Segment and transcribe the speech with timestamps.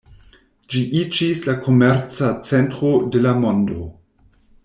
[0.75, 3.87] Ĝi iĝis la komerca centro de la mondo.